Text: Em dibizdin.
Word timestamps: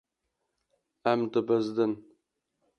Em 1.13 1.21
dibizdin. 1.37 1.93